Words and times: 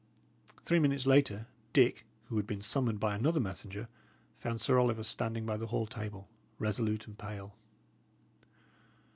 Three 0.65 0.79
minutes 0.79 1.05
later, 1.05 1.45
Dick, 1.73 2.07
who 2.25 2.37
had 2.37 2.47
been 2.47 2.63
summoned 2.63 2.99
by 2.99 3.13
another 3.13 3.39
messenger, 3.39 3.87
found 4.39 4.59
Sir 4.59 4.79
Oliver 4.79 5.03
standing 5.03 5.45
by 5.45 5.57
the 5.57 5.67
hall 5.67 5.85
table, 5.85 6.27
resolute 6.57 7.05
and 7.05 7.15
pale. 7.15 7.53